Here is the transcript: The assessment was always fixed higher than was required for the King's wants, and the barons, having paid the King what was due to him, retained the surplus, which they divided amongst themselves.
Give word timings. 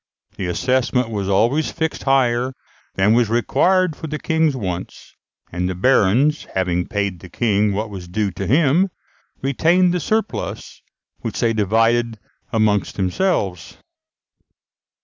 The 0.35 0.47
assessment 0.47 1.11
was 1.11 1.29
always 1.29 1.71
fixed 1.71 2.01
higher 2.05 2.53
than 2.95 3.13
was 3.13 3.29
required 3.29 3.95
for 3.95 4.07
the 4.07 4.17
King's 4.17 4.55
wants, 4.55 5.13
and 5.51 5.69
the 5.69 5.75
barons, 5.75 6.45
having 6.55 6.87
paid 6.87 7.19
the 7.19 7.29
King 7.29 7.71
what 7.71 7.91
was 7.91 8.07
due 8.07 8.31
to 8.31 8.47
him, 8.47 8.89
retained 9.43 9.93
the 9.93 9.99
surplus, 9.99 10.81
which 11.19 11.39
they 11.39 11.53
divided 11.53 12.17
amongst 12.51 12.95
themselves. 12.95 13.77